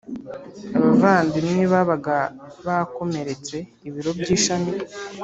abavandimwe 0.77 1.63
babaga 1.73 2.17
bakomeretse 2.65 3.55
Ibiro 3.87 4.11
by 4.19 4.27
ishami 4.37 4.71